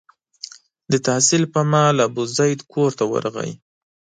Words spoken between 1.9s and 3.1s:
ابوزید کور ته